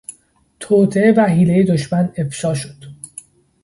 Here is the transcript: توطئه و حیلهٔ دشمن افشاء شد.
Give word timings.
توطئه 0.59 1.13
و 1.17 1.25
حیلهٔ 1.27 1.63
دشمن 1.63 2.13
افشاء 2.17 2.53
شد. 2.53 2.83